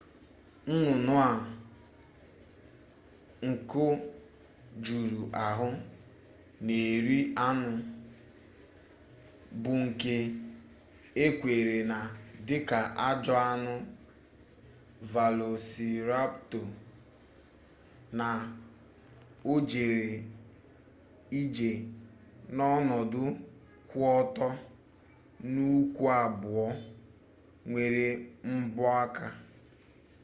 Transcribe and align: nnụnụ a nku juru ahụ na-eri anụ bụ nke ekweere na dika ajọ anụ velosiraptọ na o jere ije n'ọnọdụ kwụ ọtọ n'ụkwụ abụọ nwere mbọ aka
nnụnụ 0.67 1.13
a 1.25 1.27
nku 3.49 3.83
juru 4.83 5.21
ahụ 5.45 5.67
na-eri 6.65 7.19
anụ 7.47 7.71
bụ 9.61 9.71
nke 9.83 10.15
ekweere 11.25 11.77
na 11.91 11.97
dika 12.47 12.79
ajọ 13.07 13.33
anụ 13.51 13.73
velosiraptọ 15.11 16.59
na 18.17 18.27
o 19.51 19.53
jere 19.69 20.11
ije 21.41 21.69
n'ọnọdụ 22.55 23.23
kwụ 23.87 23.99
ọtọ 24.19 24.47
n'ụkwụ 25.51 26.05
abụọ 26.23 26.65
nwere 27.69 28.05
mbọ 28.57 28.83
aka 29.03 29.27